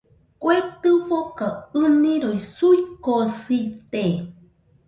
Kue 0.41 0.57
tɨfoka 0.81 1.47
ɨniroi 1.83 2.39
suikosite 2.55 4.03